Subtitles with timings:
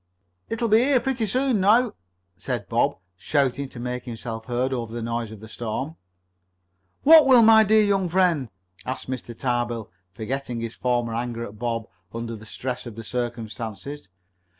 [0.49, 1.93] "It'll be here pretty soon now,"
[2.35, 5.95] said Bob, shouting to make himself heard above the noise of the storm.
[7.03, 8.49] "What will, my dear young friend?"
[8.83, 9.37] asked Mr.
[9.37, 14.09] Tarbill, forgetting his former anger at Bob under the stress of the circumstances.